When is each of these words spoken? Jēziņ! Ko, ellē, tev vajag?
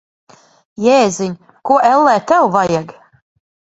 Jēziņ! 0.85 1.35
Ko, 1.71 1.79
ellē, 1.93 2.17
tev 2.33 2.49
vajag? 2.57 2.99